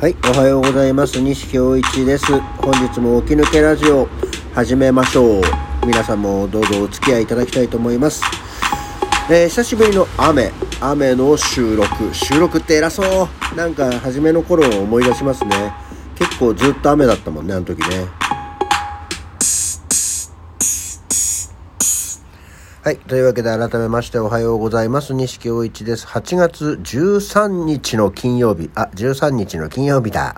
[0.00, 1.20] はい、おはようございます。
[1.20, 2.24] 西京一です。
[2.56, 4.08] 本日も起き抜けラジオ
[4.54, 5.42] 始めましょう。
[5.86, 8.22] 皆さんもどうぞお付き合いいただきたいと思います。
[9.30, 12.14] えー久しぶりの雨、雨の収録。
[12.14, 13.54] 収録って偉そう。
[13.54, 15.74] なんか初めの頃を思い出しますね。
[16.14, 18.19] 結構ずっと雨だったもんね、あの時ね。
[22.90, 22.98] はい。
[22.98, 25.14] というわけで改めましておはようございます。
[25.14, 26.08] 西京一です。
[26.08, 28.68] 8月13日の金曜日。
[28.74, 30.34] あ、13日の金曜日だ。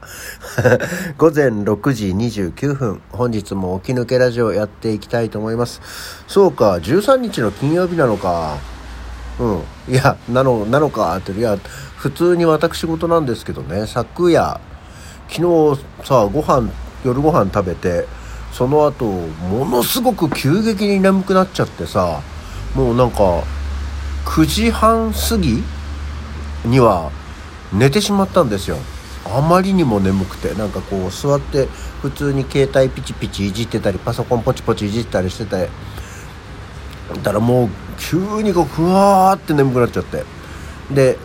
[1.17, 3.01] 午前6時29分。
[3.11, 5.81] 本日も起き抜けラジオやっていきたいと思います。
[6.29, 8.59] そうか、13日の金曜日なのか。
[9.41, 9.61] うん。
[9.89, 11.33] いや、なの、なのかって。
[11.33, 11.57] いや、
[11.97, 14.61] 普通に私事なんですけどね、昨夜、
[15.31, 15.41] 昨
[15.75, 16.69] 日さ、ご飯、
[17.03, 18.07] 夜ご飯食べて、
[18.53, 22.21] その後、ものすごく急激に眠くなっちゃってさ、
[22.75, 23.43] もうなんか、
[24.25, 25.63] 9時半過ぎ
[26.65, 27.11] には
[27.73, 28.77] 寝てしまったんですよ。
[29.25, 31.69] あまりにも眠くて、なんかこう座って
[32.01, 35.69] 普通に携帯ピチピチいじってたり、パソコンポチポチいじったりしてて、
[37.17, 40.25] だからもう急にこうふわーって眠くなっちゃって。
[40.91, 41.19] で、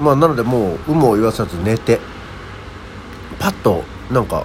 [0.00, 2.00] まあなのでもう有無を言わさず寝て、
[3.38, 4.44] パッとなんか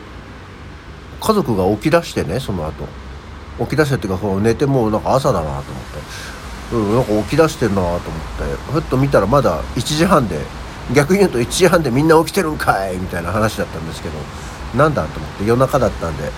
[1.20, 2.88] 家族が起き出してねその後
[3.60, 6.36] 起き出してっていうか寝てもうなんか朝だなと思って。
[6.74, 8.10] うんなんか起き出してるなと思って。
[8.74, 10.40] ふっと見たらまだ1時半で
[10.94, 14.16] 逆に言うと1時半でみんな起きてるんかいみたいな話だったんですけど
[14.78, 16.32] なんだと思って夜中だったんで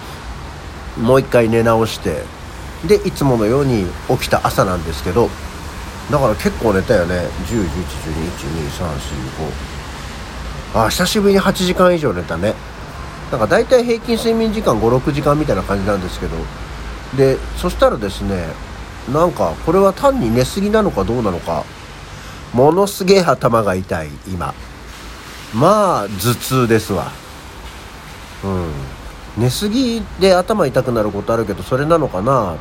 [1.02, 2.24] もう一回寝直して
[2.88, 5.30] でいつものように起きた朝なんですけど
[6.12, 7.16] だから結構寝たよね。
[7.48, 7.58] 1011121234
[10.74, 12.54] 5あ久しぶりに8時間以上寝たね。
[13.32, 16.38] なんか大体平均睡眠時間56時間みたいな感じなんですけど
[17.16, 18.48] でそしたらですね
[19.14, 21.64] なんかこれは単に寝すぎなのかどうなのか
[22.54, 24.54] ものすげえ頭が痛い今。
[25.54, 27.12] まあ頭痛ですわ。
[28.44, 28.72] うん。
[29.38, 32.58] 寝すぎで頭痛くなることあるけどそれなのかな？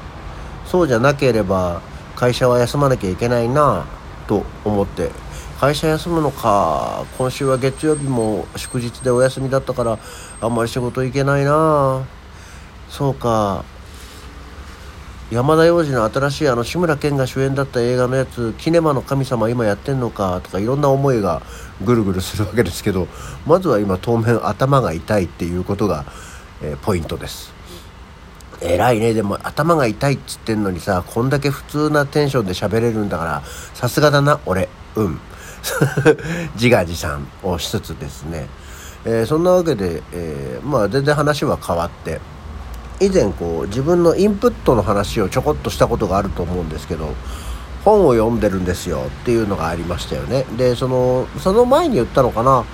[0.66, 1.80] そうじゃなければ
[2.14, 3.86] 会社は休まなきゃいけないな
[4.28, 5.10] と思って。
[5.58, 9.98] 会社休むのか今週は月曜日も祝日でお休みだったから
[10.42, 12.04] あんまり仕事行けないな。
[12.90, 13.64] そうか。
[15.30, 21.42] 山田洋次の新しいあの志村けんが主演だった映画のやつ「キネマの神様」今やってんのかとかいろんな思いが
[21.84, 23.08] ぐるぐるするわけですけど
[23.44, 26.04] まずは今当面頭が痛いっていうことが、
[26.62, 27.52] えーポイントです。
[28.60, 29.12] 偉いね。
[29.12, 33.42] でも頭が痛いっつってんのにさこんだけ普通なテンションで喋れるんだから
[33.74, 34.68] さすがだな俺。
[34.94, 35.20] うん。
[36.54, 38.46] 自画自賛をしつつですね、
[39.04, 42.20] えーそんなわけで、えーまあ全然話は変わって。
[43.00, 47.14] 以前こう自分のインプットの話をちょこっとしたことがあると思うんですけど
[47.84, 50.44] 本を読んでるんですよっていうのがありましたよね。
[50.56, 52.64] でそのその前に言ったのかな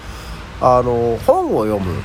[0.60, 2.03] あの本を読む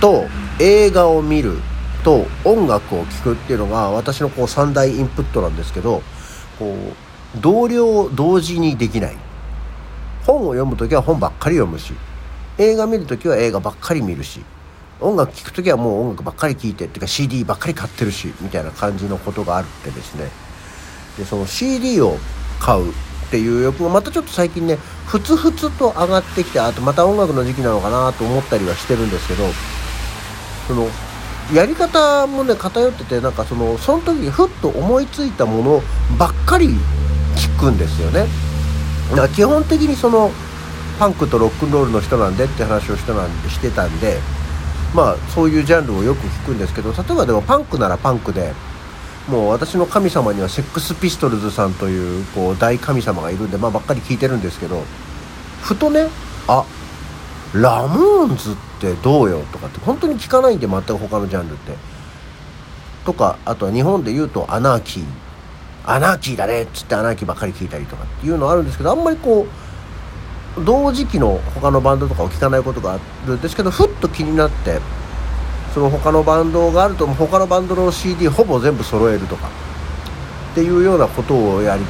[0.00, 0.26] と
[0.60, 1.58] 映画を見る
[2.04, 6.02] と音楽を聴くっていうのが私のこう三大インプットなんですけど
[6.58, 6.74] こ
[7.36, 9.16] う同僚同時にできない。
[10.28, 11.94] 本を読む時は本ばっかり読むし
[12.58, 14.42] 映画見る時は映画ばっかり見るし
[15.00, 20.28] 音楽聴く時はもう音楽ばっかり聴いてっていうか CD ばっかり買ってるしみたいな感じのことがあるってですね
[21.16, 22.16] でその CD を
[22.60, 24.76] 買うっていう欲がまたちょっと最近ね
[25.06, 29.44] ふつふつと上がってきてあとまた音楽の時期なのかなと思ったりはしてるんですけど
[30.66, 30.88] その
[31.54, 35.82] やり方もね偏っててなんかそのその時にふっと思いついたもの
[36.18, 36.68] ばっかり
[37.36, 38.26] 聞くんですよね。
[39.10, 40.30] だから基本的にその
[40.98, 44.18] パンクとロックンロールの人なんでって話をしたなんでしてたんで
[44.94, 48.52] まあそういうジャンルをよく聞くんですけど例えばでもパンクならパンクで
[49.28, 54.82] もう私の神様にはセックスピストルズさんというこう大神様がいるんでまあばっかり聞いてるんですけど
[55.62, 56.06] ふとね
[56.46, 56.64] あ
[57.54, 61.98] ラモーンズってどうよとかって本当に聞かないんで全く他のジャンルって。
[63.08, 65.04] とかあとは日本で言うとアナーキー
[65.86, 69.46] アナーキーだねっつってアナーキーばっかり聞いたりとかっていうのはあるんですけどあんまりこ
[70.58, 74.80] う同時期の他のバンドとかを聞かないことがあるんですけどふと気になって
[75.74, 79.48] その他のバンドがあると他のバンドの CD ほぼ全部揃えるとか
[80.52, 81.84] っていうようなことをやり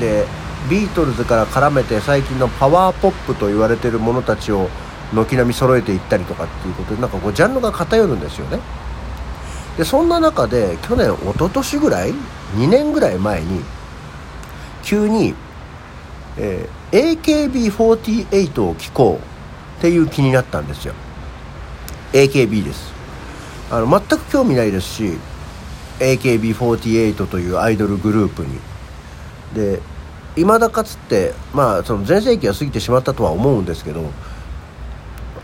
[0.00, 0.24] で
[0.70, 4.68] ビートルズから絡めて最近のパワーポップと言われてるものたちを
[5.12, 8.60] 軒並み揃えていったりとかっていうことでなんかこうジャンルが偏るんですよね。
[9.76, 12.14] でそんな中で去年一昨年ぐらい
[12.56, 13.60] 2年ぐらい前に
[14.82, 15.34] 急に、
[16.38, 20.94] えー AKB48 を聴こうっていう気になったんですよ
[22.14, 22.92] AKB です。
[23.72, 25.18] あの全く興味ないですし
[25.98, 28.60] AKB48 というアイドルグループに。
[29.52, 29.80] で
[30.36, 34.10] 未だかつってまあその全盛期は過ぎてしまったとは思うんですけど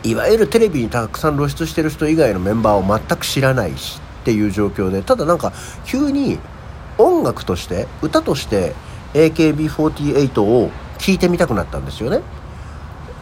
[0.03, 5.53] いわゆるテレビにたくさん露出してる人以外のメンバーを全く知らないしっていう状況でただなんか
[5.85, 6.39] 急に
[6.99, 8.75] 音楽として歌として
[9.15, 12.21] AKB48 を聴いてみたくなったんですよね。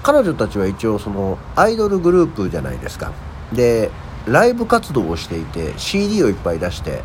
[0.02, 3.12] 彼女たちは一応そのアイドルグループじゃないですか。
[3.52, 3.90] で
[4.26, 7.02] ライブ活動をしていて CD をいっぱい出して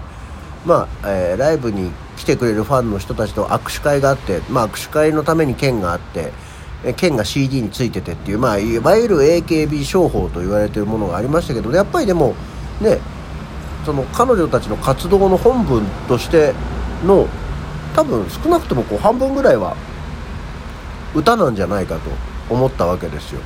[0.66, 6.32] まあ、えー、ライブに来てくれるファンの人たちと握手会があって、まあ、握手会のために券があって
[6.98, 12.36] 券が CD についててっていう、まあ、いわゆる AKB 商法と言われてるものがありましたけどやっぱりでも
[12.82, 13.00] ね
[13.86, 16.54] その彼女たちの活動の本文として
[17.06, 17.28] の
[17.96, 19.76] 多分少なくともこう半分ぐらいは
[21.16, 22.10] 歌なんじゃないかと
[22.54, 23.42] 思ったわけですよ。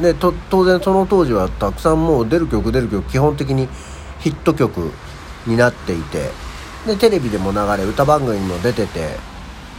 [0.00, 3.68] で当然その当時はたくさんもう出る曲出る曲基本的に
[4.20, 4.90] ヒット曲
[5.46, 6.30] になっていて
[6.86, 9.16] でテレビでも流れ歌番組も出てて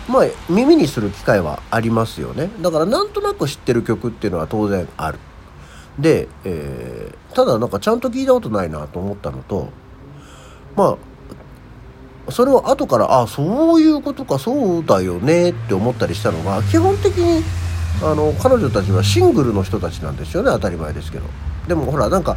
[0.07, 2.49] まあ耳にする機会はありますよね。
[2.61, 5.17] だからなんとなく知ってる曲っていうのは当然ある。
[5.97, 9.69] で、えー、ただなんかちゃんと聞いたことないなと思ったのと
[10.75, 10.97] ま
[12.27, 17.43] あそれを後からあそういうことかそうだよねって思ったりしたのが基本的に
[18.03, 21.25] あの彼女たちはシングルの人たちなんですよね当たり前ですけど。
[21.67, 22.35] でもほらなんか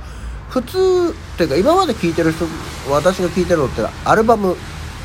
[0.49, 2.47] 普通っていうか今まで聴いてる人
[2.89, 4.57] 私が聴いてるのってアルバム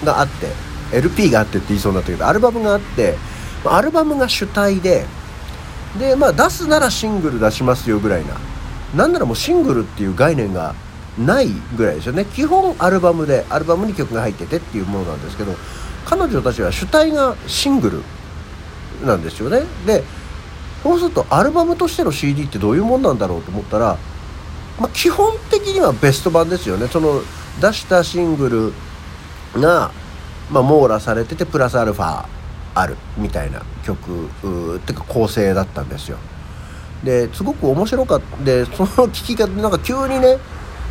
[0.06, 0.48] があって
[0.96, 3.16] LP があってって言いそうになったけどアルバムがあって
[3.66, 5.06] アルバムが主体で
[5.98, 8.36] でまあ出すならシングル出しますよぐらいな。
[8.96, 10.76] なんならもうシングルっていう概念が
[11.18, 12.26] ないぐらいですよね。
[12.26, 15.56] 基本アルバムでアルバムに曲が入っててっていうものなんですけど
[16.06, 17.90] 彼女たちは主体がシング
[19.02, 19.64] ルなんですよね。
[19.86, 20.04] で
[20.84, 23.98] そうするとアルバムとしての CD ってどういうもんなんだろうと思ったら、
[24.80, 26.88] まあ、基本的にはベスト版ですよね。
[26.88, 27.22] その
[27.62, 28.74] 出したシング
[29.54, 29.92] ルが
[30.52, 32.26] まあ、網羅されててプラスアルファ
[32.74, 36.18] あるみたいな曲っていうか構成だったんですよ。
[37.04, 38.44] ですごく面白かった。
[38.44, 40.38] でその聴き方なんか急にね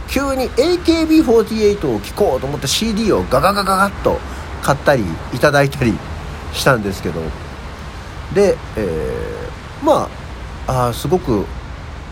[0.08, 4.18] 急に AKB48 を聴こうと思って CD をガガガガガッと
[4.62, 5.94] 買ったりいただいたり
[6.52, 7.20] したんですけど。
[8.34, 9.39] で、えー、
[9.82, 10.08] ま
[10.66, 11.44] ああすごく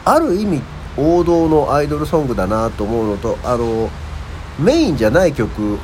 [0.04, 0.62] ある意味
[0.96, 3.88] 王道のアイドルソングだなと思うのとあの
[4.58, 5.78] メインじゃない曲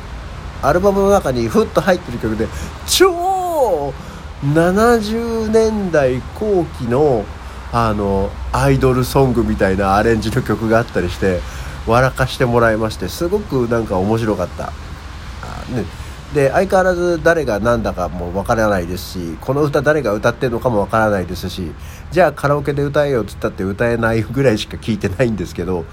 [0.62, 2.48] アルバムの中にふっと入ってる曲で
[2.86, 3.92] 超
[4.42, 7.24] 70年代後期の
[7.72, 11.40] あのアイドルソングみたいなアレンジの曲があったりして
[11.86, 14.66] 笑かしてもらいましてすごくなんか面白かった。
[14.66, 14.70] あ、
[15.74, 15.84] ね、
[16.34, 21.70] で相変わらず誰が何だかもわからないですしこの歌誰が歌ってるのかもわからないですし
[22.10, 25.84] じゃあカラオケで歌えよっつったって歌えないぐらいしか聞いてないんですけど、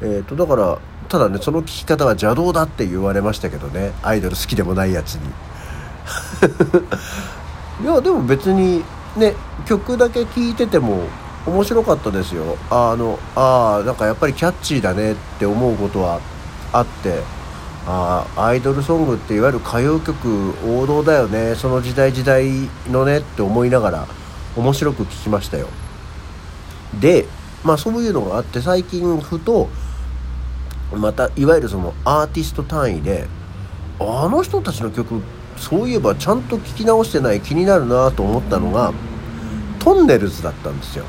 [0.00, 5.28] えーとだからただねその聞き方は邪道だって言われましたけどねアイドル好きでもないやつに。
[7.82, 8.84] いやでも別に
[9.16, 9.34] ね
[9.66, 11.02] 曲だけ聴いてても
[11.44, 12.56] 面白かったですよ。
[12.70, 16.20] あのああなんかやっぱりキャッチーだねって思うことは
[16.72, 17.41] あって。
[17.86, 21.54] あアイドルソングっていわゆる歌謡曲王道だよね。
[21.56, 22.46] その時代時代
[22.88, 24.06] のねって思いながら
[24.56, 25.66] 面白く聴きましたよ。
[27.00, 27.26] で
[27.64, 29.68] まあそういうのがあって最近ふと
[30.94, 33.26] またいわゆるそのアーティスト単位で
[33.98, 35.22] あの人たちの曲
[35.56, 38.92] そういえばちゃんと聴き直してない気になるなと思ったのが
[39.78, 41.04] トンネルズだったんですよ、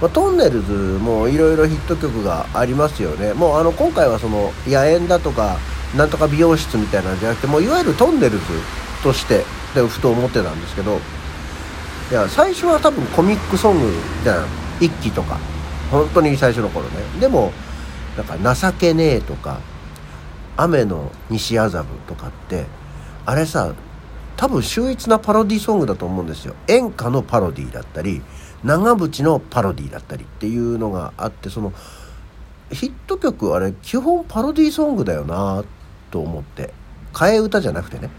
[0.00, 3.34] まあ、トンネルズもいろいろヒット曲がありますよね。
[3.34, 5.58] もうあの今回はその野猿だとか
[5.96, 8.44] なんとか美容室みたいなんじゃなくてもういわゆるトンネルズ
[9.02, 10.98] としてでふと思ってたんですけど
[12.10, 13.92] いや最初は多分コミックソング
[14.24, 14.46] じゃん
[14.80, 15.38] 一期とか
[15.90, 16.96] 本当に最初の頃ね。
[17.20, 17.52] でも
[18.16, 19.60] だか「情けねえ」とか
[20.56, 22.66] 「雨の西麻布」とかって
[23.26, 23.72] あれさ
[24.36, 26.54] 多分秀逸なパロディソングだと思うんですよ。
[26.68, 28.22] 演歌のパロディだったり
[28.64, 31.72] 長渕のパロディだったりっていうのがあってその
[32.70, 35.64] ヒット曲あれ基本パロディソングだよな
[36.10, 36.72] と思って
[37.12, 38.10] 替え歌じゃなくてねっ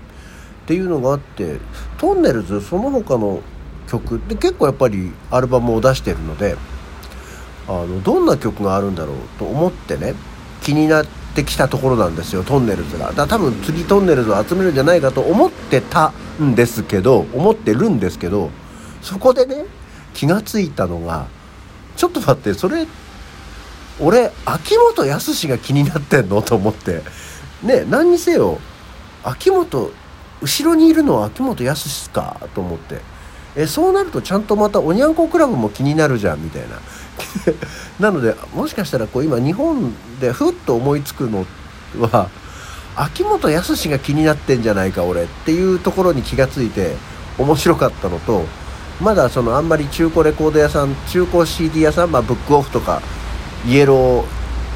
[0.65, 1.57] ていうのがあって
[1.97, 3.41] トンネルズその他の
[3.87, 6.55] 曲って結構やっぱりアルバムを出してるので
[7.67, 10.15] あのどんな曲があるんだろうと思ってね
[10.61, 11.05] 気になっ
[11.35, 13.07] てきたところなんですよトンネルズが。
[13.07, 18.49] だから多分次トンネルズを集めるんじゃないかと思ってたんですけど思ってるんですけど
[19.01, 19.65] そこでね
[20.21, 21.25] 気が付いたのが
[21.95, 22.85] ちょっと待ってそれ
[23.99, 26.43] 俺秋元康が気になってんの？
[26.43, 27.01] と思って。
[27.63, 28.59] ね何にせよ
[29.23, 29.91] 秋元
[30.41, 33.01] 後ろにいるのは秋元康かと思って。
[33.55, 36.79] えそうなるとちゃんとまたおにゃんこクラブも気になるじゃんみたいな。
[37.99, 41.47] なのでもしかしたらこう今日本でふっと思いつくの
[41.99, 42.29] は
[42.95, 46.95] 秋元康が気になってんじゃないか俺っていうところに気がついて
[47.39, 48.45] 面白かったのと
[48.99, 53.01] まだそのあんまり中古レコード屋さん中古 CD 屋さん、まあ、ブックオフとか
[53.67, 54.23] イエロー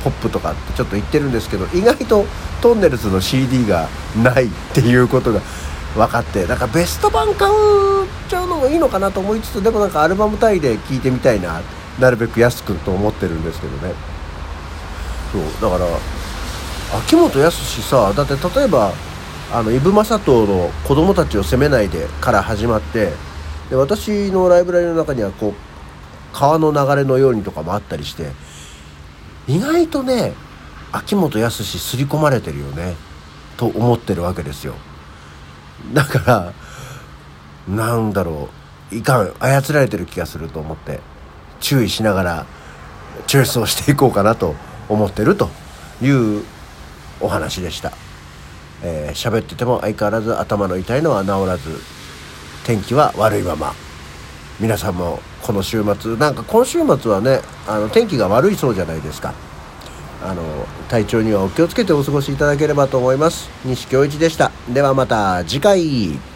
[0.04, 2.26] ポップとかってちょっと言ってるんですけど意外と
[2.62, 5.42] トンネルズの CD がないっていうことが
[5.96, 11.62] 分かってだからベスト版買うちゃうのもいいのかなと思いつつでもなんかアルバム単位で聴いてみたいな
[12.00, 13.94] なるべく安くと思ってるんですけどね。
[15.32, 15.90] そうだから
[16.98, 18.94] 秋元康さだって例えば
[19.52, 23.14] あのイブ・マサトの「子供たちを責めないで」から始まって
[23.70, 25.54] で私のライブラリの中にはこう
[26.34, 28.32] 川の流れのようにとかもあったりして
[29.48, 30.34] 意外とね
[30.92, 32.96] 秋元康刷り込まれてるよね
[33.58, 34.76] と思ってるわけですよ。
[35.94, 36.54] だから
[37.68, 38.50] なんだろ
[38.92, 41.00] ういかん操られてる気がすると思って
[41.60, 42.46] 注意しながら
[43.28, 44.56] チョイスをしていこうかなと
[44.88, 45.50] 思ってると
[46.02, 46.44] いう
[47.20, 47.92] お話でした。
[48.84, 51.82] えー、ってても相変わらず頭の痛いのは治らず
[52.66, 53.74] 天気は悪いまま。
[54.60, 59.34] 皆さんもこの週末なんか今週末はねあの天気が悪いそうじゃないですか。
[60.24, 60.42] あの
[60.90, 63.50] 体調にはお気をつけてお過ごしいただければと思います。
[63.64, 64.52] 西京一でした。
[64.68, 66.35] ではまた次回。